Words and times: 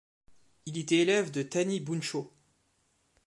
Il 0.65 0.79
était 0.79 0.97
élève 0.97 1.29
de 1.29 1.43
Tani 1.43 1.79
Bunchō. 1.79 2.25